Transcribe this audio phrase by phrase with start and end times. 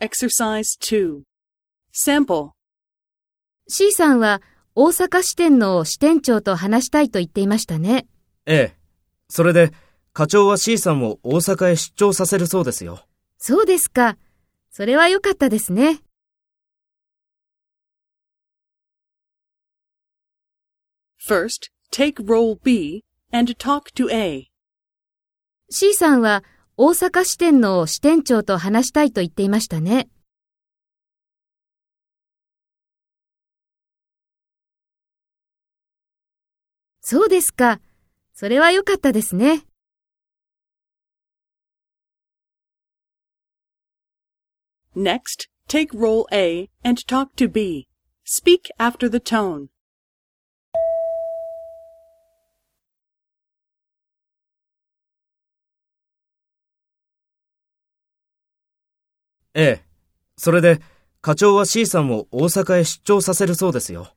[0.00, 1.24] Exercise 2.
[1.92, 2.52] Sample.
[3.68, 4.40] C さんは
[4.74, 8.06] 大阪支店の支店長と話したいと言っていましたね。
[8.46, 8.76] ええ。
[9.28, 9.72] それで、
[10.14, 13.04] 課長は C さんを大阪へ出張させるそうですよ。
[13.36, 14.16] そうですか。
[14.70, 16.00] それは良かったですね。
[21.28, 24.46] First, take role B and talk to A.
[25.68, 26.42] C さんは
[26.82, 30.08] 大阪支店の支店長と話したいと言っていましたね。
[37.02, 37.82] そうですか。
[38.32, 39.66] それは良かったですね。
[44.96, 47.88] Next, take role A and talk to B.
[48.24, 49.66] Speak after the tone.
[59.54, 59.84] ええ。
[60.36, 60.80] それで、
[61.20, 64.14] 課長は C さんを大阪へ出張させるそうですよ。